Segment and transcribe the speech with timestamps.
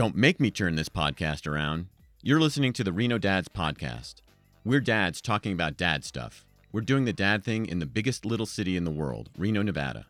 [0.00, 1.88] Don't make me turn this podcast around.
[2.22, 4.22] You're listening to the Reno Dads Podcast.
[4.64, 6.46] We're dads talking about dad stuff.
[6.72, 10.06] We're doing the dad thing in the biggest little city in the world, Reno, Nevada.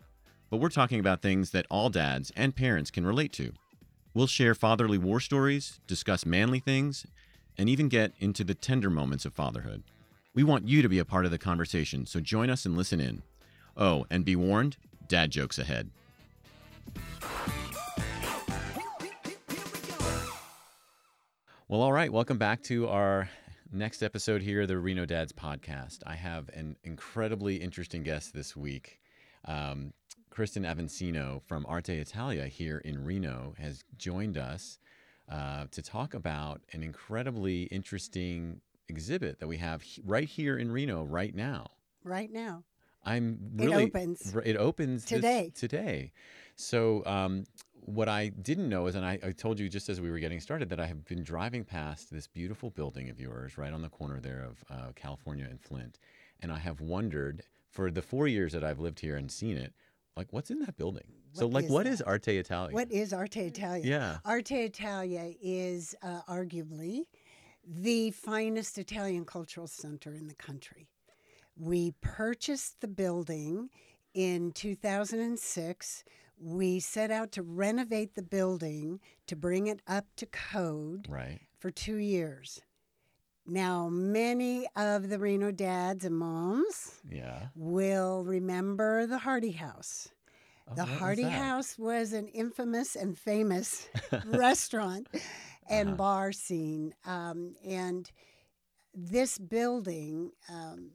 [0.48, 3.52] But we're talking about things that all dads and parents can relate to.
[4.14, 7.04] We'll share fatherly war stories, discuss manly things,
[7.58, 9.82] and even get into the tender moments of fatherhood.
[10.36, 13.00] We want you to be a part of the conversation, so join us and listen
[13.00, 13.22] in.
[13.76, 14.76] Oh, and be warned
[15.08, 15.90] dad jokes ahead.
[21.70, 22.12] Well, all right.
[22.12, 23.28] Welcome back to our
[23.70, 25.98] next episode here, the Reno Dads podcast.
[26.04, 28.98] I have an incredibly interesting guest this week.
[29.44, 29.92] Um,
[30.30, 34.80] Kristen Avansino from Arte Italia here in Reno has joined us
[35.30, 40.72] uh, to talk about an incredibly interesting exhibit that we have he- right here in
[40.72, 41.68] Reno right now.
[42.02, 42.64] right now.
[43.06, 45.52] I'm It opens It opens this- today.
[45.54, 46.12] today.
[46.56, 47.44] So um,
[47.84, 50.40] what I didn't know is, and I, I told you just as we were getting
[50.40, 53.88] started, that I have been driving past this beautiful building of yours right on the
[53.88, 55.98] corner there of uh, California and Flint,
[56.40, 59.72] and I have wondered for the four years that I've lived here and seen it,
[60.16, 61.04] like what's in that building?
[61.32, 62.08] so like, is what is that?
[62.08, 62.74] Arte Italia?
[62.74, 63.84] What is Arte Italia?
[63.84, 64.18] Yeah.
[64.24, 67.02] Arte Italia is uh, arguably
[67.66, 70.88] the finest Italian cultural center in the country.
[71.56, 73.68] We purchased the building
[74.14, 76.04] in 2006.
[76.42, 81.40] We set out to renovate the building to bring it up to code Right.
[81.58, 82.62] for two years.
[83.46, 87.48] Now, many of the Reno dads and moms Yeah.
[87.54, 90.08] will remember the Hardy House.
[90.68, 91.22] Oh, The Hardy?
[91.24, 93.88] House was an infamous and famous
[94.24, 95.08] restaurant
[95.68, 95.96] and Uh-huh.
[95.96, 96.94] bar scene.
[97.04, 98.10] Um, and
[98.94, 100.90] this building um,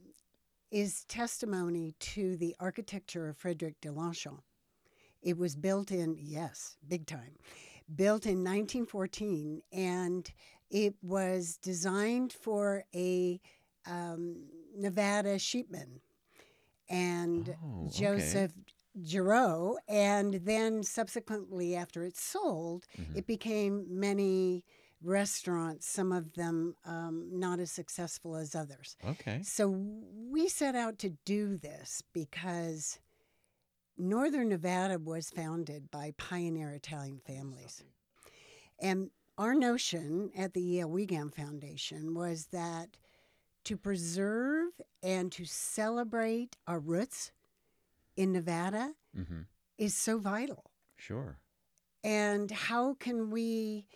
[0.70, 4.42] is testimony to the architecture of Frederic DeLongchamps.
[5.26, 7.34] It was built in, yes, big time,
[7.92, 10.32] built in 1914, and
[10.70, 13.40] it was designed for a
[13.86, 15.98] um, Nevada sheepman.
[16.88, 17.90] And Oh, okay.
[17.90, 18.52] Joseph
[19.02, 23.16] Giraud, and then subsequently, after it sold, Mhm.
[23.16, 24.64] it became many
[25.02, 28.96] restaurants, some of them um, not as successful as others.
[29.04, 29.42] Okay.
[29.42, 33.00] So we set out to do this because
[33.98, 37.82] Northern Nevada was founded by pioneer Italian families.
[38.80, 40.90] And our notion at the E.L.
[40.90, 42.96] Wiegand Foundation was that
[43.64, 44.68] to preserve
[45.02, 47.32] and to celebrate our roots
[48.16, 49.40] in Nevada Mm-hmm.
[49.78, 50.70] is so vital.
[50.96, 51.38] Sure.
[52.04, 53.86] And how can we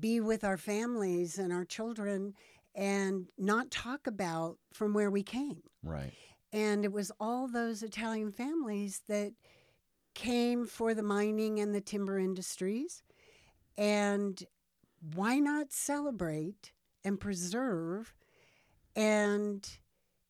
[0.00, 2.32] be with our families and our children
[2.74, 5.62] and not talk about from where we came?
[5.82, 6.14] Right.
[6.56, 9.34] And it was all those Italian families that
[10.14, 13.02] came for the mining and the timber industries.
[13.76, 14.42] And
[15.14, 16.72] why not celebrate
[17.04, 18.14] and preserve
[18.96, 19.68] and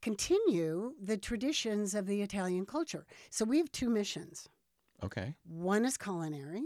[0.03, 3.07] continue the traditions of the Italian culture?
[3.31, 4.49] So we have two missions.
[5.05, 5.37] Okay.
[5.45, 6.65] One is culinary,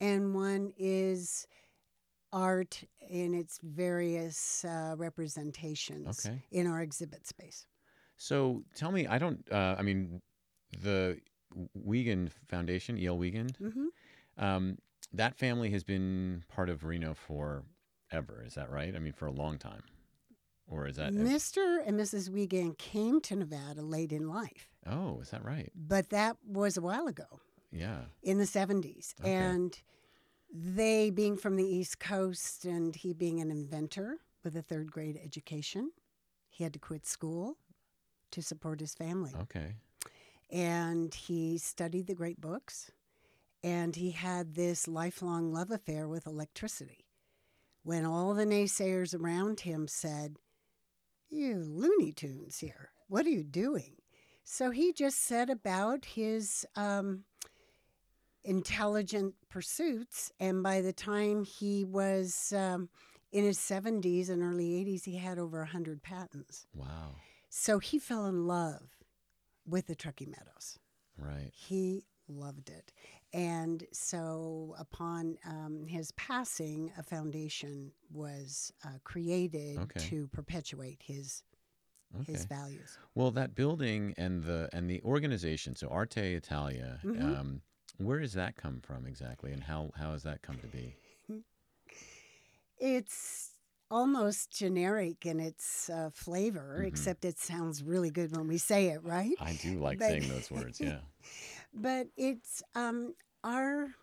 [0.00, 1.44] and one is
[2.32, 6.40] art in its various uh, representations Okay.
[6.52, 7.66] in our exhibit space.
[8.22, 9.42] So tell me, I don't.
[9.50, 10.20] Uh, I mean,
[10.82, 11.18] the
[11.74, 13.16] Wiegand Foundation, E.L.
[13.16, 13.86] Wiegand, hmm
[14.36, 14.76] um,
[15.12, 18.44] that family has been part of Reno forever.
[18.46, 18.94] Is that right?
[18.94, 19.82] I mean, for a long time,
[20.68, 21.14] or is that?
[21.14, 21.78] Mr.
[21.84, 22.28] and Mrs.
[22.28, 25.72] Wiegand came to Nevada late in life, oh, is that right?
[25.74, 27.40] but that was a while ago
[27.72, 28.02] Yeah.
[28.22, 29.14] in the 70s.
[29.20, 29.32] Okay.
[29.32, 29.80] And
[30.52, 35.18] they, being from the East Coast and he being an inventor with a third grade
[35.24, 35.90] education,
[36.50, 37.56] he had to quit school
[38.32, 39.32] to support his family.
[39.42, 39.74] Okay.
[40.50, 42.90] and he studied the great books
[43.62, 47.06] and he had this lifelong love affair with electricity
[47.82, 50.36] when all the naysayers around him said
[51.28, 53.94] you looney tunes here what are you doing
[54.42, 57.24] so he just set about his um,
[58.44, 62.88] intelligent pursuits and by the time he was um,
[63.32, 67.14] in his 70s and early 80s he had over 100 patents Wow.
[67.50, 68.88] So he fell in love
[69.66, 70.78] with the Truckee Meadows.
[71.18, 71.50] Right.
[71.52, 72.92] He loved it.
[73.32, 80.00] And so, upon um, his passing, a foundation was uh, created Okay.
[80.08, 81.42] to perpetuate his
[82.20, 82.32] Okay.
[82.32, 82.98] his values.
[83.14, 87.38] Well, that building and the and the organization, so Arte Italia, Mhm.
[87.38, 87.62] um,
[87.98, 90.96] where does that come from exactly, and how how has that come to be?
[92.82, 93.49] It's
[93.90, 96.86] almost generic in its uh, flavor, Mhm.
[96.86, 99.34] except it sounds really good when we say it, right?
[99.40, 100.80] I do like But- saying those words.
[100.80, 101.00] Yeah.
[101.74, 103.14] but it's um,
[103.44, 103.94] our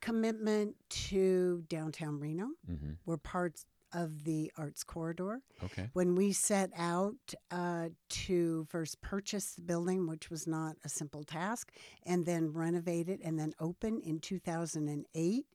[0.00, 0.76] commitment
[1.08, 2.48] to downtown Reno.
[2.66, 5.40] hmm We're part of the arts corridor.
[5.62, 5.88] Okay.
[5.92, 7.14] When we set out
[7.52, 11.70] uh, to first purchase the building, which was not a simple task,
[12.04, 15.46] and then renovate it and then open in 2008,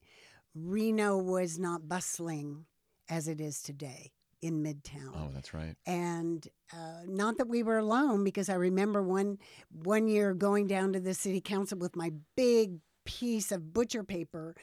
[0.54, 2.64] Reno was not bustling
[3.10, 5.12] as it is today in Midtown.
[5.14, 5.74] Oh, that's right.
[5.86, 9.36] and uh, not that we were alone because i remember one
[9.70, 14.54] one year going down to the city council with my big piece of butcher paper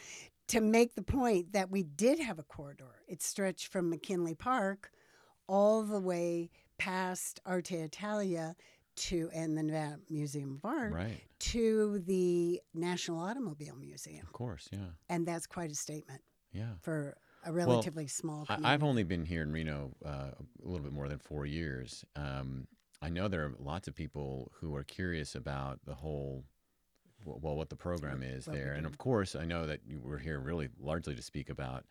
[0.48, 4.90] to make the point that we did have a corridor it stretched from mckinley park
[5.48, 8.56] all the way past arte italia
[8.96, 11.22] to and the nevada museum of art Right.
[11.40, 14.70] to the national automobile museum Of course.
[14.72, 14.92] Yeah.
[15.10, 16.22] and that's quite a statement
[16.52, 16.74] Yeah.
[16.82, 17.16] for
[17.48, 18.74] a relatively small I, community.
[18.74, 22.04] I've only been here in Reno uh, a little bit more than four years.
[22.16, 22.68] Um,
[23.02, 26.44] I know there are lots of people who are curious about the whole,
[27.26, 30.18] well, what the program is what there, and of course, I know that you we're
[30.18, 31.86] here really largely to speak about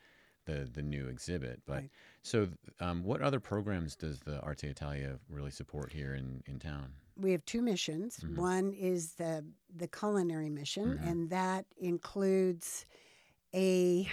[0.45, 1.63] the the new exhibit.
[1.67, 1.91] But Right.
[2.23, 2.49] so,
[2.81, 6.93] um, what other programs does the Arte Italia really support here in in town?
[7.19, 8.19] we have two missions.
[8.19, 8.37] Mhm.
[8.37, 9.45] One is the
[9.75, 11.07] the culinary mission, Mhm.
[11.09, 12.85] and that includes
[13.55, 14.07] a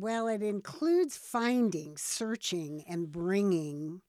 [0.00, 4.02] well, it includes finding, searching, and bringing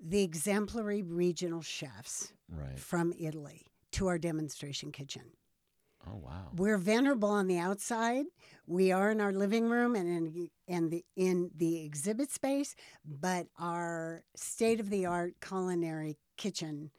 [0.00, 2.78] the exemplary regional chefs Right.
[2.78, 5.22] from Italy to our demonstration kitchen.
[6.06, 6.48] Oh wow.
[6.54, 8.26] We're venerable on the outside.
[8.66, 12.74] We are in our living room and in and the in the exhibit space,
[13.04, 16.90] but our state of the art culinary kitchen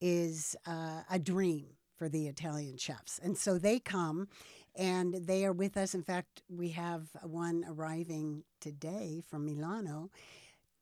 [0.00, 1.66] is uh, a dream
[1.96, 4.28] for the Italian chefs, and so they come
[4.76, 5.94] and they are with us.
[5.94, 10.10] In fact, we have one arriving today from Milano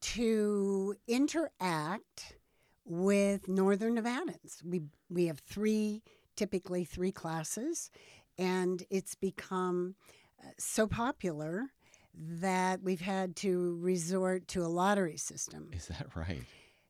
[0.01, 2.37] to interact
[2.85, 4.65] with Northern Nevadans.
[4.65, 6.03] We we have three
[6.37, 7.91] typically three classes,
[8.39, 9.95] and it's become
[10.43, 11.67] uh, so popular
[12.15, 15.71] that we've had to resort to a lottery system.
[15.73, 16.43] Is that right?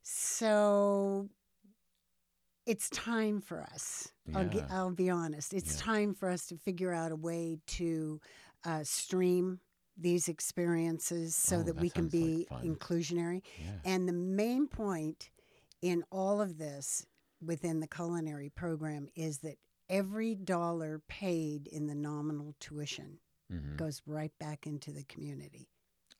[0.02, 1.28] So
[2.66, 4.08] it's time for us.
[4.34, 5.52] I'll, ge- I'll be honest.
[5.52, 5.80] It's Yeah.
[5.82, 8.20] time for us to figure out a way to
[8.64, 9.60] uh, stream
[9.96, 12.14] these experiences so Oh, that that we can sounds
[12.50, 13.42] like be inclusionary.
[13.60, 13.72] Yeah.
[13.84, 15.30] And the main point
[15.82, 17.04] in all of this
[17.44, 19.56] within the culinary program is that
[19.90, 23.18] every dollar paid in the nominal tuition
[23.50, 25.68] hmm goes right back into the community.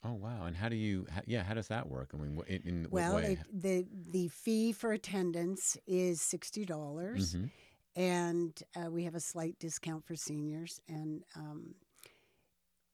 [0.05, 0.45] Oh wow.
[0.45, 1.07] And how do you?
[1.09, 1.43] How, yeah.
[1.43, 2.11] How does that work?
[2.13, 3.31] I mean, in, in Well, what way?
[3.33, 7.49] it, the the fee for attendance is sixty dollars, Mhm.
[7.95, 10.81] and uh, we have a slight discount for seniors.
[10.89, 11.75] And um,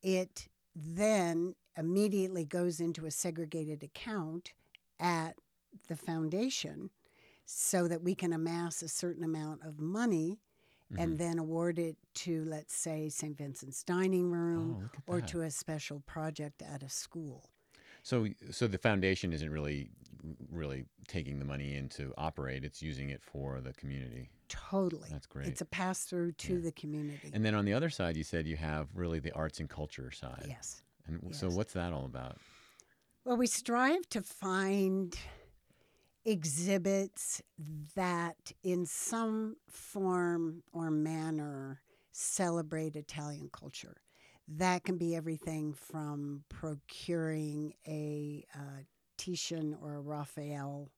[0.02, 4.54] it then immediately goes into a segregated account
[5.00, 5.36] at
[5.88, 6.90] the foundation,
[7.46, 10.40] so that we can amass a certain amount of money
[10.91, 11.03] Mhm.
[11.03, 13.38] and then award it to, let's say, St.
[13.38, 15.30] Vincent's Dining Room Oh, or that.
[15.30, 17.50] to a special project at a school.
[18.01, 19.91] So, so the foundation isn't really,
[20.51, 22.63] really taking the money in to operate.
[22.63, 24.31] It's using it for the community.
[24.47, 25.09] Totally.
[25.12, 25.47] That's great.
[25.47, 26.59] It's a pass through to Yeah.
[26.62, 27.30] the community.
[27.33, 30.09] And then on the other side, you said you have really the arts and culture
[30.12, 30.45] side.
[30.47, 30.81] yes.
[31.06, 32.38] And w- so, what's that all about?
[33.25, 35.15] Well, we strive to find
[36.30, 37.42] exhibits
[37.96, 43.98] that, in some form or manner, celebrate Italian culture.
[44.48, 48.84] That can be everything from procuring a uh,
[49.18, 50.92] Titian or a Raphael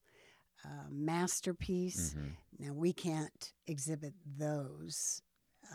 [0.66, 2.14] uh, masterpiece.
[2.14, 2.32] Mhm.
[2.60, 5.22] Now, we can't exhibit those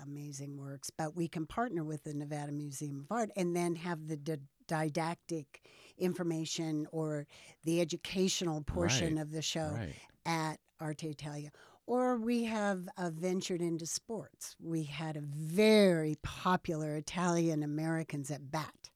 [0.03, 4.07] amazing works, but we can partner with the Nevada Museum of Art and then have
[4.09, 5.63] the di- didactic
[5.99, 7.27] information or
[7.65, 9.95] the educational portion Right, of the show Right.
[10.25, 11.51] at Arte Italia.
[11.87, 14.57] Or we have uh, ventured into sports.
[14.61, 18.91] We had a very popular Italian Americans at bat.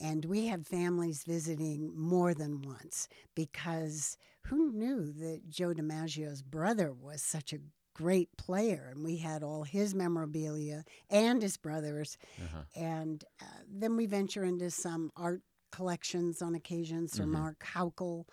[0.00, 4.16] And we had families visiting more than once because
[4.46, 7.58] who knew that Joe DiMaggio's brother was such a
[8.02, 8.88] great player?
[8.90, 12.16] And we had all his memorabilia and his brother's.
[12.42, 12.62] Uh-huh.
[12.74, 15.42] And uh, then we venture into some art
[15.72, 17.08] collections on occasion.
[17.08, 17.32] Sir Mhm.
[17.32, 18.24] Mark Haukel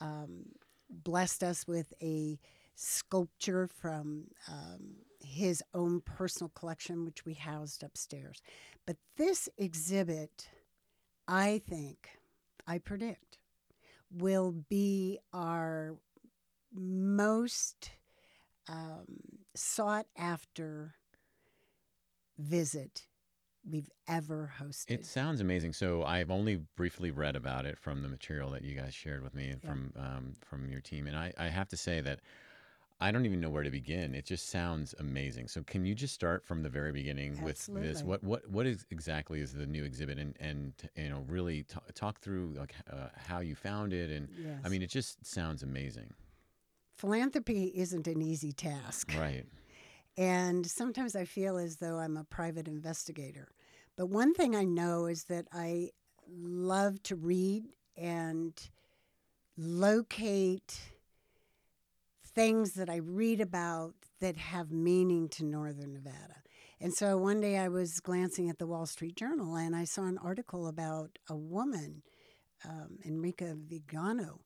[0.00, 0.46] um,
[0.90, 2.38] blessed us with a
[2.76, 8.42] sculpture from um, his own personal collection, which we housed upstairs.
[8.86, 10.48] But this exhibit,
[11.26, 11.98] I think,
[12.66, 13.38] I predict,
[14.10, 15.96] will be our
[16.72, 17.90] most
[18.68, 19.04] um,
[19.54, 20.94] sought after
[22.38, 23.06] visit
[23.68, 24.90] we've ever hosted.
[24.90, 25.72] It sounds amazing.
[25.72, 29.34] So I've only briefly read about it from the material that you guys shared with
[29.34, 29.70] me and Yeah.
[29.70, 32.20] from um, from your team, and I, I have to say that
[33.00, 34.14] I don't even know where to begin.
[34.14, 35.48] It just sounds amazing.
[35.48, 38.02] So can you just start from the very beginning with this?
[38.02, 38.08] Absolutely.
[38.10, 41.78] What what what is exactly is the new exhibit, and and you know really t-
[41.94, 44.60] talk through like uh, how you found it, and Yes.
[44.64, 46.12] I mean it just sounds amazing,
[46.96, 49.12] philanthropy isn't an easy task.
[49.16, 49.46] right?
[50.16, 53.48] And sometimes I feel as though I'm a private investigator.
[53.96, 55.90] But one thing I know is that I
[56.28, 57.64] love to read
[57.96, 58.52] and
[59.56, 60.80] locate
[62.34, 66.42] things that I read about that have meaning to Northern Nevada.
[66.80, 70.02] And so one day I was glancing at the Wall Street Journal and I saw
[70.02, 72.02] an article about a woman,
[72.64, 74.40] um, Enrica Vigano,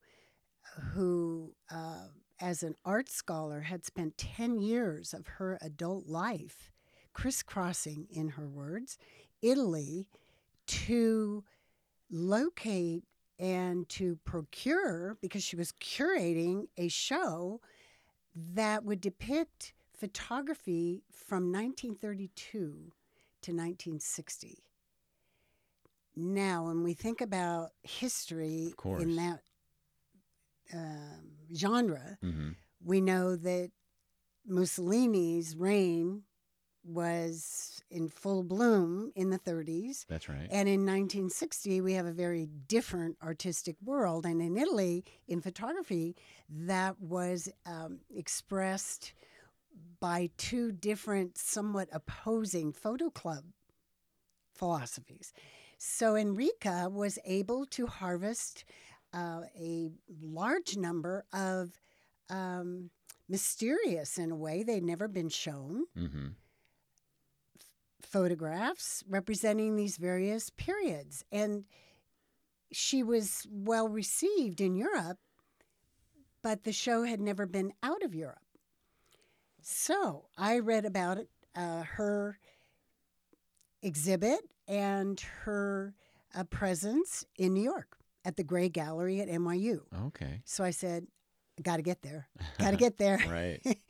[0.92, 2.08] who, uh,
[2.40, 6.70] as an art scholar, had spent 10 years of her adult life
[7.12, 8.98] crisscrossing, in her words,
[9.42, 10.06] Italy
[10.66, 11.42] to
[12.10, 13.04] locate
[13.38, 17.60] and to procure, because she was curating a show
[18.34, 24.58] that would depict photography from 1932 to 1960.
[26.16, 29.40] Now, when we think about history in that
[30.72, 33.70] um, genre, hmm we know that
[34.46, 36.22] Mussolini's reign
[36.84, 40.06] was in full bloom in the 30s.
[40.08, 40.48] That's right.
[40.50, 44.24] And in 1960, we have a very different artistic world.
[44.24, 46.16] And in Italy, in photography,
[46.48, 49.12] that was um, expressed
[50.00, 53.44] by two different, somewhat opposing photo club
[54.54, 55.32] philosophies.
[55.78, 58.64] So Enrica was able to harvest
[59.12, 59.90] uh, a
[60.22, 61.70] large number of
[62.30, 62.90] um,
[63.28, 66.28] mysterious, in a way, they'd never been shown hmm
[68.08, 71.24] photographs representing these various periods.
[71.30, 71.64] And
[72.72, 75.18] she was well received in Europe,
[76.42, 78.38] but the show had never been out of Europe.
[79.60, 82.38] So I read about it, uh, her
[83.82, 85.94] exhibit and her
[86.34, 87.97] uh, presence in New York
[88.28, 89.80] at the Grey Gallery at NYU.
[90.08, 90.42] Okay.
[90.44, 91.06] So I said,
[91.62, 93.18] got to get there, got to get there.
[93.28, 93.60] Right.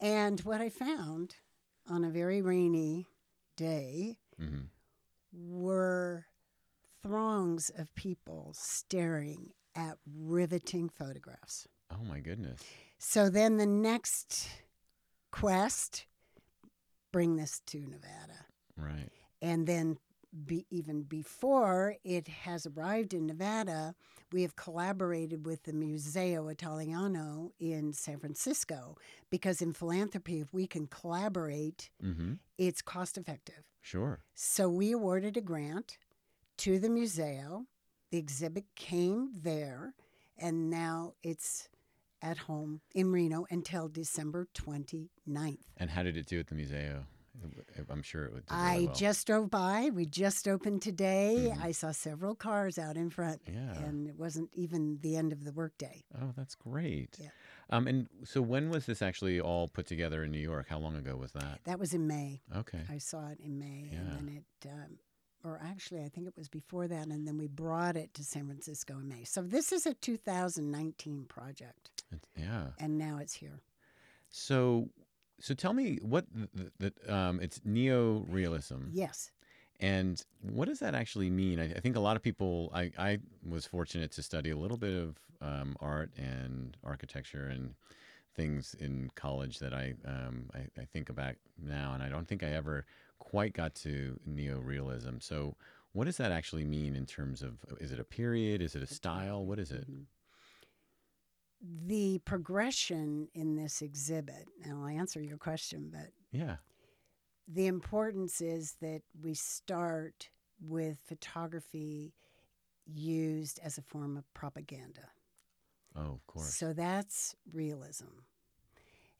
[0.00, 1.36] And what I found
[1.88, 3.06] on a very rainy
[3.56, 4.62] day hmm
[5.32, 6.26] were
[7.04, 11.68] throngs of people staring at riveting photographs.
[11.88, 12.60] Oh my goodness.
[12.98, 14.48] So then the next
[15.30, 16.06] quest
[17.12, 18.46] bring this to Nevada.
[18.76, 19.10] Right.
[19.40, 19.98] And then
[20.46, 23.94] be, even before it has arrived in Nevada,
[24.32, 28.96] we have collaborated with the Museo Italiano in San Francisco
[29.30, 33.64] because in philanthropy, if we can collaborate, hmm it's cost effective.
[33.80, 34.20] Sure.
[34.34, 35.98] So we awarded a grant
[36.58, 37.66] to the museo.
[38.12, 39.94] The exhibit came there,
[40.38, 41.68] and now it's
[42.20, 45.58] at home in Reno until December 29th.
[45.76, 47.06] And how did it do at the museo?
[47.90, 48.44] I'm sure it would.
[48.50, 48.94] really I well.
[48.94, 49.90] just drove by.
[49.92, 51.52] We just opened today.
[51.54, 51.60] Mhm.
[51.62, 53.78] I saw several cars out in front, Yeah.
[53.82, 56.04] and it wasn't even the end of the workday.
[56.20, 57.16] Oh, that's great.
[57.18, 57.30] Yeah.
[57.70, 60.68] Um, and so when was this actually all put together in New York?
[60.68, 61.60] How long ago was that?
[61.64, 62.42] That was in May.
[62.54, 62.84] Okay.
[62.88, 63.98] I saw it in May, Yeah.
[64.00, 64.98] and then it, um,
[65.42, 68.46] or actually, I think it was before that, and then we brought it to San
[68.46, 69.24] Francisco in May.
[69.24, 72.72] So this is a 2019 project, It's- yeah.
[72.78, 73.60] and now it's here.
[74.28, 74.90] So,
[75.42, 79.32] so tell me what the, the, um, it's neo-realism, Yes.
[79.80, 81.58] and what does that actually mean?
[81.60, 82.70] I, I think a lot of people.
[82.72, 83.18] I, I
[83.48, 87.74] was fortunate to study a little bit of um, art and architecture and
[88.36, 92.42] things in college that I, um, I I think about now, and I don't think
[92.42, 92.86] I ever
[93.18, 95.18] quite got to neo-realism.
[95.20, 95.56] So,
[95.92, 97.58] what does that actually mean in terms of?
[97.80, 98.62] Is it a period?
[98.62, 99.44] Is it a style?
[99.44, 99.86] What is it?
[99.90, 100.06] Mhm.
[101.62, 106.56] The progression in this exhibit, and I'll answer your question, but Yeah.
[107.46, 112.14] the importance is that we start with photography
[112.84, 115.10] used as a form of propaganda.
[115.94, 116.54] Oh, of course.
[116.54, 118.08] So that's realism.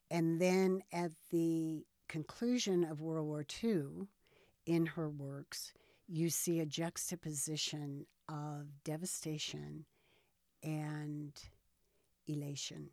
[0.09, 4.07] And then at the conclusion of World War II,
[4.65, 5.73] in her works,
[6.07, 9.85] you see a juxtaposition of devastation
[10.61, 11.33] and
[12.27, 12.91] elation.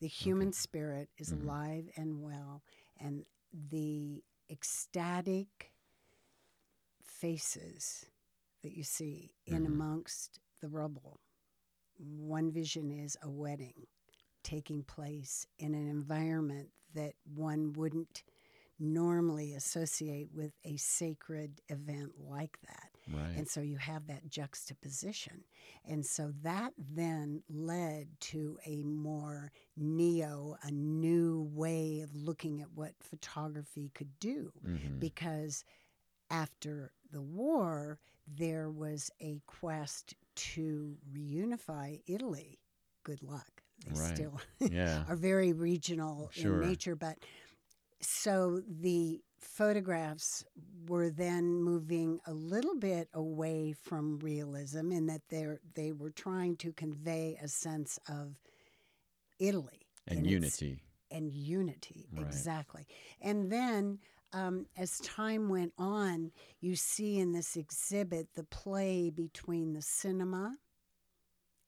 [0.00, 1.42] The human spirit is Mhm.
[1.42, 2.62] alive and well,
[2.98, 5.72] and the ecstatic
[7.04, 8.06] faces
[8.62, 9.66] that you see in Mhm.
[9.66, 11.20] amongst the rubble.
[11.98, 13.86] One vision is a wedding
[14.42, 18.24] taking place in an environment that one wouldn't
[18.78, 22.91] normally associate with a sacred event like that.
[23.10, 23.36] Right.
[23.36, 25.44] And so you have that juxtaposition.
[25.84, 32.72] And so that then led to a more neo, a new way of looking at
[32.72, 34.52] what photography could do.
[34.64, 35.00] Mhm.
[35.00, 35.64] Because
[36.30, 42.58] after the war, there was a quest to reunify Italy.
[43.04, 43.62] Good luck.
[43.84, 44.14] They Right.
[44.16, 45.04] still yeah.
[45.08, 46.62] are very regional Sure.
[46.62, 47.18] in nature, but
[48.00, 50.44] so the photographs
[50.88, 56.56] were then moving a little bit away from realism in that they they were trying
[56.56, 58.36] to convey a sense of
[59.38, 60.82] Italy And unity.
[61.10, 62.26] and unity Right.
[62.26, 62.86] exactly
[63.20, 63.98] and then
[64.32, 66.30] um, as time went on
[66.60, 70.54] you see in this exhibit the play between the cinema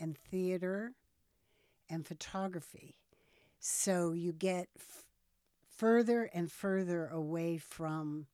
[0.01, 0.93] and theater
[1.91, 2.95] and photography
[3.59, 4.69] so you get
[5.77, 8.27] further and further away from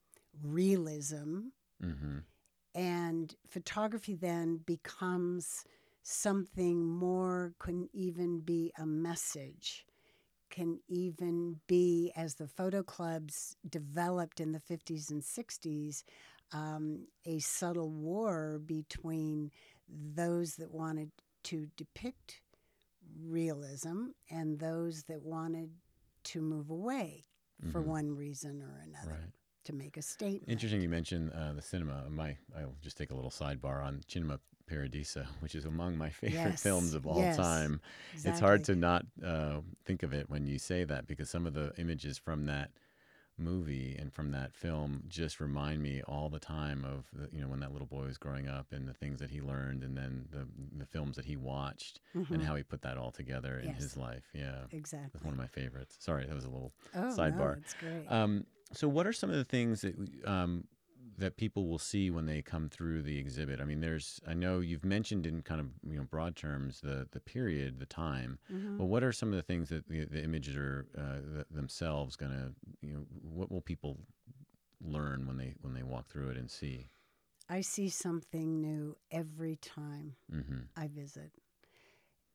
[0.43, 1.41] realism
[1.81, 2.19] hmm
[2.75, 5.65] and photography then becomes
[6.03, 9.85] something more can even be a message
[10.51, 16.03] can even be as the photo clubs developed in the 50s and 60s
[16.53, 19.51] um, a subtle war between
[19.89, 21.11] those that wanted
[21.45, 22.41] to depict
[23.25, 25.71] realism and those that wanted
[26.25, 27.25] to move away
[27.73, 27.87] for Mhm.
[27.87, 29.33] one reason or another Right.
[29.65, 32.09] to make a statement Interesting you mentioned uh, the cinema.
[32.11, 36.35] My I'll just take a little sidebar on Cinema Paradiso, which is among my favorite
[36.35, 37.81] Yes, films of all yes, time.
[38.25, 41.55] It's hard to not uh, think of it when you say that because some of
[41.55, 42.71] the images from that
[43.41, 47.49] movie and from that film just remind me all the time of the, you know
[47.49, 50.27] when that little boy was growing up and the things that he learned and then
[50.31, 50.47] the
[50.79, 52.45] the films that he watched and Mhm.
[52.45, 53.79] how he put that all together in Yes.
[53.79, 54.25] his life.
[54.35, 55.11] Yeah, Exactly.
[55.13, 55.97] that's one of my favorites.
[56.01, 57.55] Sorry, that was a little oh, sidebar.
[57.55, 58.07] No, it's great.
[58.09, 59.95] Um, so, what are some of the things that
[60.29, 60.65] um,
[61.19, 63.61] that people will see when they come through the exhibit?
[63.61, 67.07] I mean, there's I know you've mentioned in kind of you know broad terms the
[67.11, 68.39] the period, the time.
[68.53, 68.79] Mhm.
[68.79, 72.17] But what are some of the things that the, the images are uh, th- themselves
[72.17, 73.99] going to you know what will people
[74.81, 76.89] learn when they when they walk through it and see?
[77.49, 81.33] I see something new every time hmm I visit.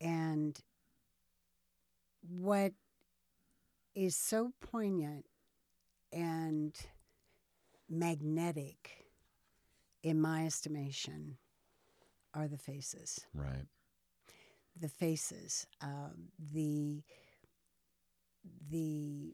[0.01, 0.59] And
[2.21, 2.73] what
[3.95, 5.25] is so poignant
[6.11, 6.75] and
[7.89, 9.05] magnetic,
[10.03, 11.37] in my estimation,
[12.33, 13.25] are the faces.
[13.33, 13.65] Right.
[14.79, 17.01] The faces, um, the
[18.69, 19.33] the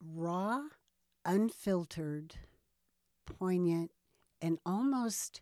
[0.00, 0.60] raw,
[1.24, 2.36] unfiltered,
[3.26, 3.90] poignant,
[4.40, 5.40] and almost,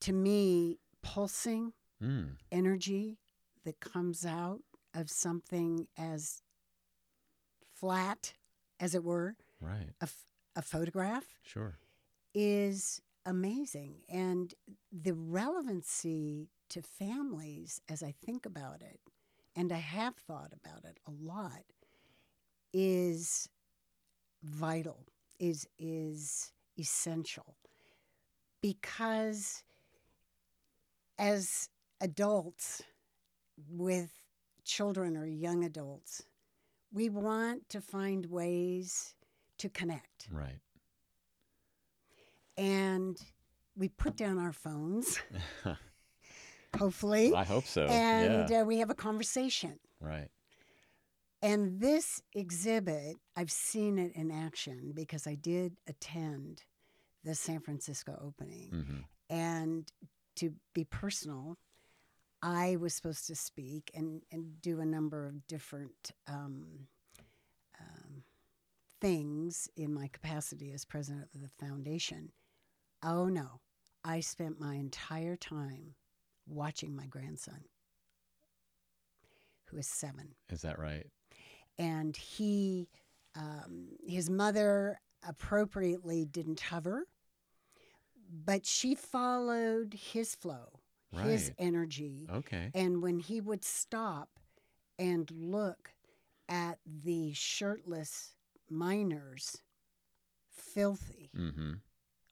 [0.00, 2.36] to me, pulsing Mm.
[2.52, 3.18] energy
[3.64, 4.62] that comes out
[4.94, 6.42] of something as
[7.74, 8.34] flat,
[8.78, 9.90] as it were, Right.
[10.00, 11.78] a, f- a photograph, Sure.
[12.34, 14.02] is amazing.
[14.08, 14.54] And
[14.92, 19.00] the relevancy to families, as I think about it,
[19.56, 21.62] and I have thought about it a lot,
[22.72, 23.48] is
[24.42, 25.06] vital,
[25.38, 27.56] is, is essential.
[28.60, 29.62] Because
[31.18, 31.68] as
[32.00, 32.82] adults
[33.68, 34.10] with
[34.64, 36.22] children or young adults,
[36.92, 39.14] we want to find ways
[39.64, 40.28] to connect.
[40.30, 40.60] Right.
[42.56, 43.16] And
[43.76, 45.18] we put down our phones,
[46.78, 47.86] hopefully, I hope so.
[47.86, 48.60] and yeah.
[48.60, 49.78] uh, we have a conversation.
[50.00, 50.28] right.
[51.42, 56.62] And this exhibit, I've seen it in action because I did attend
[57.22, 58.68] the San Francisco opening.
[58.70, 59.90] hmm And
[60.36, 61.58] to be personal,
[62.42, 66.86] I was supposed to speak and, and do a number of different um,
[69.04, 72.32] things in my capacity as president of the foundation.
[73.02, 73.60] Oh no,
[74.02, 75.94] I spent my entire time
[76.46, 77.64] watching my grandson,
[79.66, 81.06] who is seven Is that right?
[81.78, 82.88] and he
[83.36, 87.04] um, his mother appropriately didn't hover
[88.44, 90.68] but she followed his flow
[91.24, 92.70] his energy Okay.
[92.74, 94.28] and when he would stop
[94.98, 95.92] and look
[96.48, 98.33] at the shirtless
[98.70, 99.62] miners
[100.50, 101.72] filthy Mm-hmm.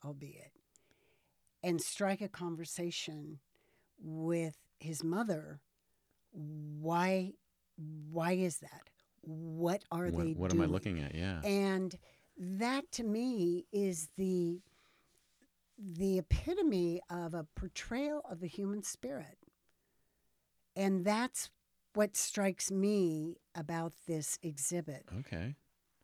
[0.04, 0.52] albeit
[1.62, 3.38] and strike a conversation
[4.00, 5.60] with his mother
[6.32, 7.32] why
[8.10, 8.90] why is that
[9.20, 10.60] what are What, they what am?
[10.60, 11.14] I looking at?
[11.14, 11.40] Yeah.
[11.44, 11.94] and
[12.36, 14.60] that to me is the
[15.78, 19.38] the epitome of a portrayal of the human spirit
[20.76, 21.50] and that's
[21.94, 25.54] what strikes me about this exhibit okay.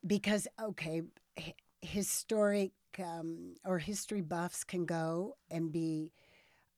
[0.09, 1.03] Because okay
[1.37, 6.13] h- historic um, or history buffs can go and be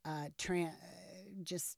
[0.05, 0.75] uh, tran-
[1.43, 1.77] just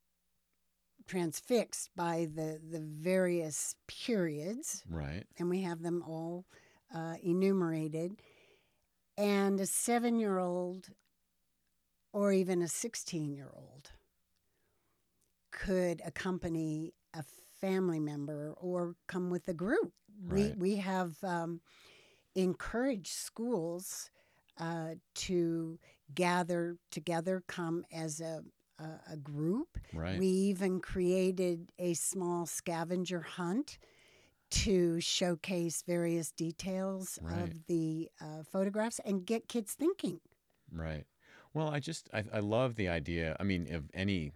[1.07, 5.25] transfixed by the, the various periods, Right.
[5.37, 6.45] and we have them all
[6.93, 8.21] uh, enumerated.
[9.17, 10.89] And a seven year old
[12.13, 13.91] or even a 16 year old
[15.51, 17.23] could accompany a
[17.63, 19.93] family member or come with a group.
[20.27, 20.53] Right.
[20.59, 21.61] We, we have um,
[22.35, 24.09] encouraged schools
[24.59, 25.79] uh, to
[26.13, 28.41] gather together, come as a,
[28.79, 29.77] a, a group.
[29.93, 30.19] Right.
[30.19, 33.77] We even created a small scavenger hunt
[34.51, 37.43] to showcase various details Right.
[37.43, 40.19] of the uh, photographs and get kids thinking.
[40.71, 41.05] Right.
[41.53, 43.35] Well, I just I, I love the idea.
[43.39, 44.31] I mean, of any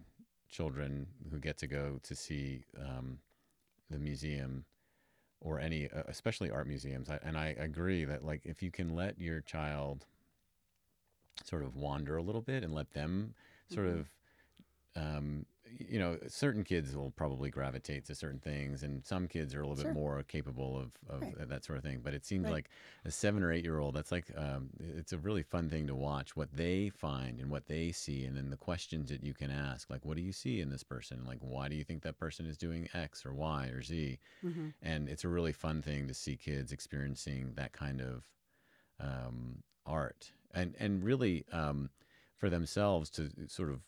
[0.48, 3.18] children who get to go to see um,
[3.90, 4.64] the museum
[5.40, 8.94] or any, uh, especially art museums, I, and I agree that like if you can
[8.94, 10.06] let your child
[11.44, 13.34] sort of wander a little bit and let them
[13.68, 14.00] sort Mhm.
[14.00, 14.10] of
[14.96, 15.46] um,
[15.78, 19.66] you know certain kids will probably gravitate to certain things and some kids are a
[19.66, 19.92] little Sure.
[19.92, 21.48] bit more capable of, of Right.
[21.48, 22.52] that sort of thing but it seems Right.
[22.52, 22.70] like
[23.04, 25.94] a seven or eight year old that's like um, it's a really fun thing to
[25.94, 29.50] watch what they find and what they see and then the questions that you can
[29.50, 32.18] ask like what do you see in this person like why do you think that
[32.18, 34.68] person is doing x or y or z Mm-hmm.
[34.82, 38.24] and it's a really fun thing to see kids experiencing that kind of
[39.00, 41.90] um, art and and really um,
[42.36, 43.80] for themselves to sort of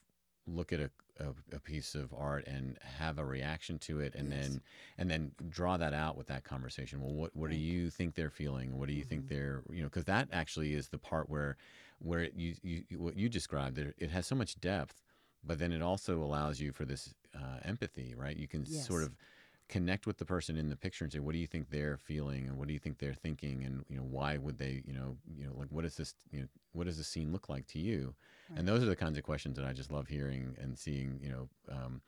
[0.46, 4.30] look at a, a, a piece of art and have a reaction to it and
[4.30, 4.32] Yes.
[4.32, 4.62] then
[4.98, 7.00] and then draw that out with that conversation.
[7.00, 8.78] Well what what do you think they're feeling?
[8.78, 9.28] What do you think Mhm.
[9.28, 11.56] they're you know because that actually is the part where
[11.98, 15.02] where you, you what you described it, it has so much depth
[15.42, 18.36] but then it also allows you for this uh, empathy right?
[18.36, 19.16] You can sort of
[19.68, 22.48] connect with the person in the picture and say what do you think they're feeling
[22.48, 25.16] and what do you think they're thinking and you know why would they you know
[25.36, 27.78] you know like what does this you know what does this scene look like to
[27.78, 28.14] you
[28.50, 28.58] Right.
[28.58, 31.30] and those are the kinds of questions that i just love hearing and seeing you
[31.30, 32.00] know um,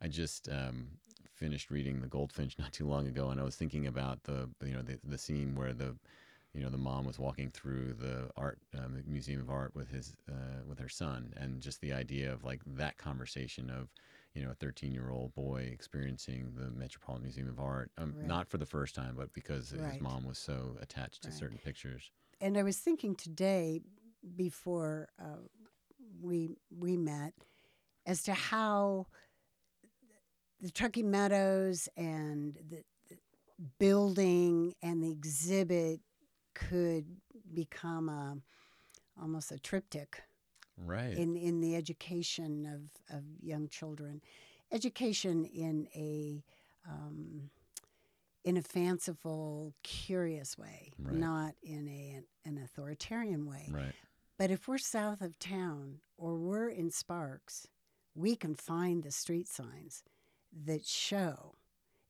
[0.00, 0.88] i just um,
[1.34, 4.72] finished reading the goldfinch not too long ago and i was thinking about the you
[4.74, 5.96] know the, the scene where the
[6.54, 10.16] you know the mom was walking through the art um, museum of art with his
[10.30, 13.88] uh, with her son and just the idea of like that conversation of
[14.34, 18.28] you know a 13 year old boy experiencing the metropolitan museum of art um, Right.
[18.28, 21.38] not for the first time but because his mom was so attached to Right.
[21.38, 23.80] certain pictures And I was thinking today,
[24.36, 25.38] before uh,
[26.20, 27.34] we we met,
[28.06, 29.06] as to how
[30.60, 33.16] the Truckee Meadows and the, the
[33.78, 36.00] building and the exhibit
[36.54, 37.04] could
[37.54, 38.36] become a
[39.20, 40.20] almost a triptych
[40.76, 44.20] right in, in the education of, of young children.
[44.72, 46.42] Education in a
[46.88, 47.50] um,
[48.44, 51.14] in a fanciful, curious way, Right.
[51.16, 53.68] not in a an authoritarian way.
[53.70, 53.94] right
[54.38, 57.66] But if we're south of town or we're in Sparks,
[58.14, 60.04] we can find the street signs
[60.64, 61.56] that show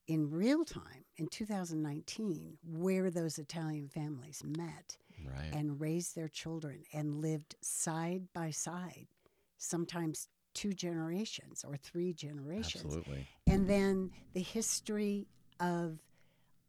[0.07, 6.83] in real time in 2019 where those Italian families met right and raised their children
[6.93, 9.09] and lived side by side,
[9.57, 12.85] sometimes two generations or three generations.
[12.85, 15.27] absolutely And then the history
[15.61, 15.99] of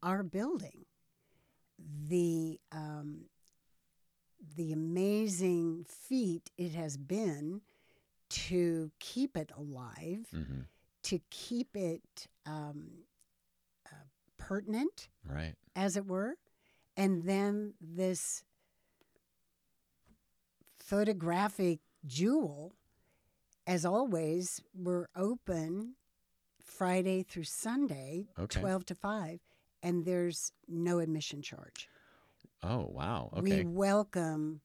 [0.04, 0.86] our building,
[2.08, 3.26] the um,
[4.56, 7.62] the amazing feat it has been
[8.30, 10.62] to keep it alive, hmm
[11.02, 12.90] to keep it um,
[13.88, 13.96] uh,
[14.38, 16.36] pertinent, right as it were.
[16.98, 18.44] And then this
[20.78, 22.74] photographic jewel,
[23.66, 25.96] as always, we're open
[26.64, 28.60] Friday through Sunday, Okay.
[28.60, 29.40] 12 to 5,
[29.82, 31.88] and there's no admission charge.
[32.64, 34.62] Oh wow okay We welcome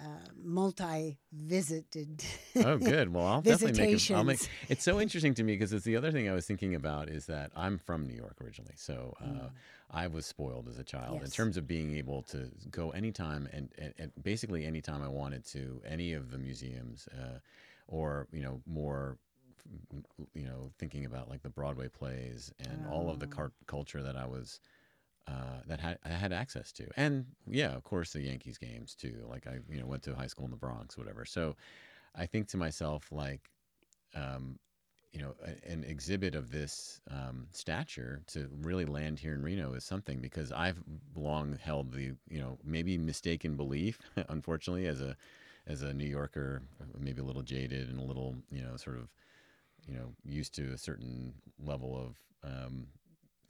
[0.00, 0.04] uh,
[0.42, 2.24] multi visited.
[2.56, 5.72] oh good well i'll definitely make, a, I'll make it's so interesting to me because
[5.72, 8.74] it's the other thing i was thinking about is that i'm from new york originally
[8.76, 9.48] so uh,
[9.90, 11.34] i was spoiled as a child in Mm.
[11.34, 15.80] Terms of being able to go anytime and, and, and basically anytime i wanted to
[15.86, 17.38] any of the museums uh,
[17.86, 19.18] or you know more
[20.34, 23.30] you know thinking about like the broadway plays and all of the Oh.
[23.36, 24.58] car- culture that i was
[25.28, 29.24] uh, that had I had access to, and yeah, of course the Yankees games too.
[29.28, 31.24] Like I, you know, went to high school in the Bronx, whatever.
[31.24, 31.56] So,
[32.14, 33.50] I think to myself like,
[34.14, 34.58] um,
[35.12, 39.74] you know, a, an exhibit of this um, stature to really land here in Reno
[39.74, 40.82] is something because I've
[41.14, 45.16] long held the, you know, maybe mistaken belief, unfortunately, as a
[45.66, 46.62] as a New Yorker,
[46.98, 49.08] maybe a little jaded and a little, you know, sort of,
[49.86, 52.16] you know, used to a certain level of
[52.50, 52.86] um,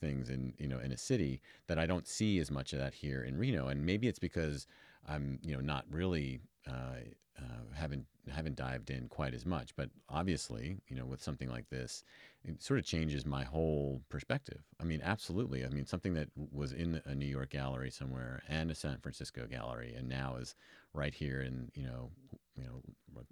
[0.03, 2.95] things in you know in a city that I don't see as much of that
[2.95, 4.69] here in Reno, and maybe it's because
[5.09, 7.01] I'm you know not really uh,
[7.39, 9.75] uh, haven't haven't dived in quite as much.
[9.77, 12.05] But obviously, you know, with something like this,
[12.45, 14.63] it sort of changes my whole perspective.
[14.81, 15.65] I mean, absolutely.
[15.65, 19.47] I mean, something that was in a New York gallery somewhere and a San Francisco
[19.47, 20.55] gallery, and now is
[20.95, 22.11] right here in you know
[22.57, 22.83] you know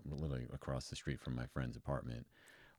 [0.05, 2.27] literally across the street from my friend's apartment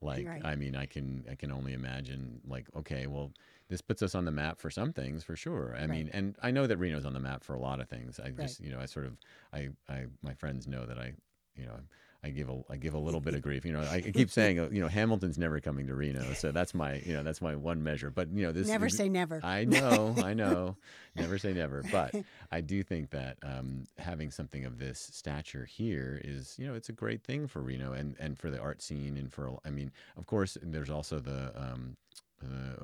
[0.02, 0.42] like Right.
[0.44, 3.32] i mean i can i can only imagine like okay well
[3.72, 6.52] this puts us on the map for some things for sure i mean and i
[6.52, 8.80] know that reno's on the map for a lot of things i just you know
[8.80, 9.18] i sort of
[9.54, 11.14] i i my friends know that i
[11.56, 11.80] you know
[12.24, 13.66] I give a I give a little bit of grief.
[13.66, 16.76] You know, I keep saying, uh, you know, Hamilton's never coming to Reno, so that's
[16.76, 18.12] my, you know, that's my one measure.
[18.12, 19.40] But you know, this Never say never.
[19.44, 20.78] I know, I know.
[21.16, 21.84] Never say never.
[21.92, 22.14] But
[22.52, 26.90] I do think that um, having something of this stature here is, you know, it's
[26.90, 29.92] a great thing for Reno and, and for the art scene and for, I mean,
[30.16, 31.98] of course, there's also the um,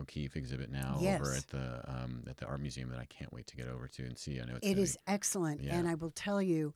[0.07, 3.31] the O'Keeffe exhibit now over at the um, at the art museum that I can't
[3.33, 4.39] wait to get over to and see.
[4.39, 5.61] I know it's It gonna excellent.
[5.61, 5.75] Yeah.
[5.75, 6.73] And I will tell you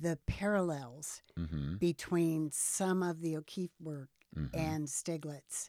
[0.00, 4.56] the parallels mm-hmm, between some of the O'Keeffe work mm-hmm.
[4.56, 5.68] and Stieglitz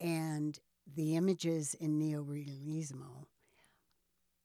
[0.00, 0.58] and
[0.94, 3.26] the images in Neorealismo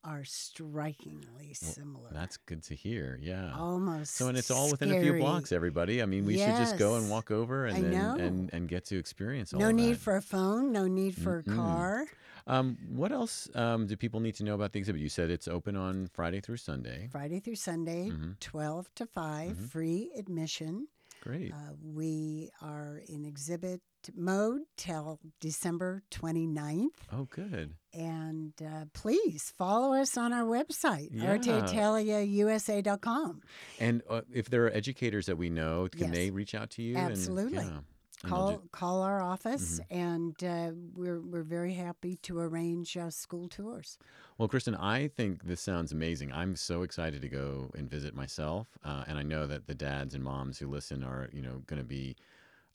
[0.04, 2.10] are strikingly similar.
[2.12, 3.20] That's good to hear.
[3.22, 3.54] Yeah.
[3.56, 6.02] almost So and it's all within a few blocks, everybody.
[6.02, 8.98] I mean, we should just go and walk over and then, and and get to
[8.98, 10.00] experience all No need that.
[10.02, 11.56] for a phone, no need for a Mm-mm.
[11.56, 12.06] car.
[12.48, 15.02] Um, what else um, do people need to know about the exhibit?
[15.02, 17.08] You said it's open on Friday through Sunday.
[17.12, 18.40] Friday through Sunday, Mhm.
[18.40, 19.70] 12 to 5, Mhm.
[19.70, 20.88] free admission.
[21.22, 21.54] Great.
[21.54, 23.82] Uh, we are in exhibit
[24.16, 26.88] mode till December 29th.
[27.14, 27.74] oh, good.
[27.94, 31.38] And uh, please follow us on our website, Yeah.
[31.38, 33.42] arteitaliausa.com.
[33.80, 36.12] And uh, if there are educators that we know, can Yes.
[36.12, 36.96] they reach out to you?
[36.98, 37.58] and- Absolutely.
[37.58, 37.80] yeah.
[38.24, 39.98] And they'll Call ju- call our office, Mm-hmm.
[39.98, 43.98] and uh, we're we're very happy to arrange uh, school tours.
[44.38, 46.32] well, Kristen, I think this sounds amazing.
[46.32, 50.14] I'm so excited to go and visit myself, uh, and I know that the dads
[50.14, 52.16] and moms who listen are, you know, going to be.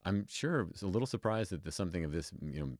[0.07, 2.79] I'm sure a little surprised that the, something of this, you know,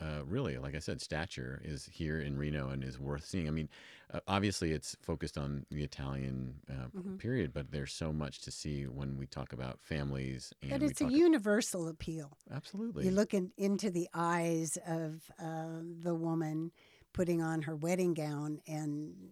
[0.00, 3.48] uh, really, like I said, stature is here in Reno and is worth seeing.
[3.48, 3.68] I mean,
[4.12, 7.18] uh, obviously it's focused on the Italian uh, Mhm.
[7.18, 10.52] period, but there's so much to see when we talk about families.
[10.62, 12.38] And But it's a universal appeal.
[12.50, 13.04] absolutely.
[13.04, 16.72] You look in, into the eyes of uh, the woman
[17.12, 19.30] putting on her wedding gown, and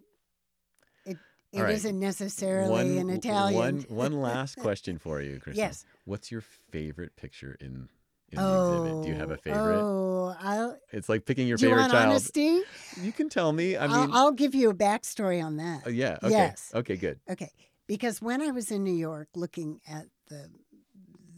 [1.53, 1.85] it right.
[1.85, 3.59] not necessarily one, an Italian.
[3.59, 5.59] One, one last question for you, Kristen.
[5.59, 5.85] Yes.
[6.05, 7.89] What's your favorite picture in,
[8.31, 9.03] in the exhibit?
[9.03, 9.83] Do you have a favorite?
[9.83, 12.11] Oh, I'll, It's like picking your do you favorite want child.
[12.11, 12.61] honesty?
[13.01, 13.77] You can tell me.
[13.77, 15.87] I mean, will I'll give you a backstory on that.
[15.87, 16.17] uh, yeah.
[16.23, 16.31] Okay.
[16.31, 16.71] Yes.
[16.75, 16.97] Okay.
[16.97, 17.21] Good.
[17.31, 17.51] Okay,
[17.87, 20.49] because when I was in New York looking at the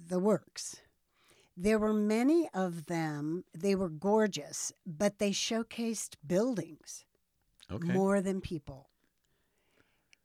[0.07, 0.77] the works,
[1.57, 3.44] there were many of them.
[3.53, 7.05] They were gorgeous, but they showcased buildings
[7.72, 7.92] Okay.
[7.92, 8.90] more than people.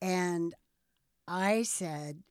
[0.02, 0.54] And
[1.28, 2.24] I said,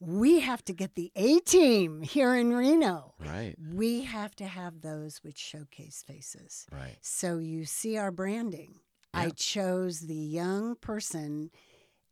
[0.00, 3.14] we have to get the A team here in Reno.
[3.20, 3.54] Right.
[3.72, 6.66] We have to have those which showcase faces.
[6.72, 6.96] Right.
[7.00, 8.80] So you see our branding.
[9.14, 11.50] I chose the young person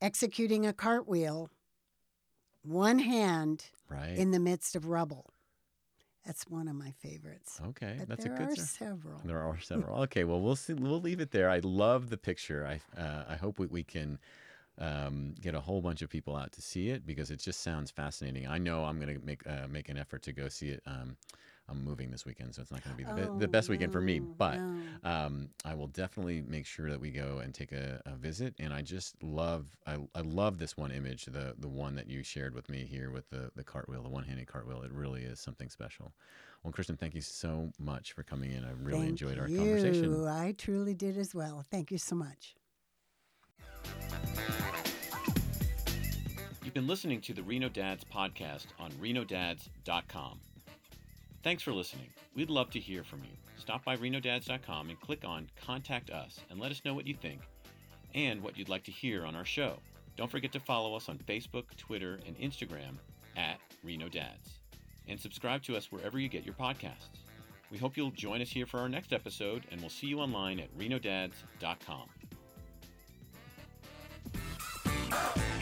[0.03, 1.51] executing a cartwheel,
[2.63, 4.17] one hand Right.
[4.17, 5.33] in the midst of rubble.
[6.25, 7.59] That's one of my favorites.
[7.69, 7.97] okay.
[7.99, 8.39] But That's a good.
[8.39, 9.21] There are several.
[9.25, 10.03] There are several.
[10.03, 10.75] Okay, well, we'll see.
[10.75, 11.49] We'll leave it there.
[11.51, 12.67] I love the picture.
[12.67, 14.19] I uh, I hope we, we can
[14.81, 17.91] um, get a whole bunch of people out to see it because it just sounds
[17.91, 18.47] fascinating.
[18.49, 20.83] I know I'm going to make uh, make an effort to go see it.
[20.87, 21.17] Um,
[21.69, 23.69] I'm moving this weekend, so it's not going to be the, be- the Oh, best
[23.69, 24.21] weekend for me.
[24.39, 24.63] But
[25.05, 25.11] no.
[25.11, 28.55] um, I will definitely make sure that we go and take a, a visit.
[28.59, 32.23] And I just love, I, I love this one image, the the one that you
[32.23, 34.83] shared with me here with the the cartwheel, the one handed cartwheel.
[34.83, 36.13] It really is something special.
[36.65, 38.65] Well, Kristen, thank you so much for coming in.
[38.65, 39.57] I really Thank enjoyed our you.
[39.57, 40.25] conversation.
[40.29, 41.65] I truly did as well.
[41.71, 42.57] Thank you so much.
[46.65, 50.39] You've been listening to the Reno Dads podcast on renodads.com.
[51.43, 52.07] Thanks for listening.
[52.37, 53.33] We'd love to hear from you.
[53.57, 57.41] Stop by renodads.com and click on Contact Us and let us know what you think
[58.15, 59.79] and what you'd like to hear on our show.
[60.17, 62.99] Don't forget to follow us on Facebook, Twitter, and Instagram
[63.37, 64.61] at Reno Dads.
[65.09, 67.19] And subscribe to us wherever you get your podcasts.
[67.71, 70.61] We hope you'll join us here for our next episode, and we'll see you online
[70.61, 72.09] at renodads.com.
[75.13, 75.60] Uh -huh.